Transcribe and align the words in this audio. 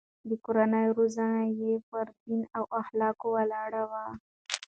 د 0.29 0.31
کورنۍ 0.45 0.87
روزنه 0.97 1.41
يې 1.61 1.73
پر 1.89 2.05
دين 2.23 2.41
او 2.57 2.63
اخلاقو 2.81 3.27
ولاړه 3.35 3.83
وه. 3.91 4.05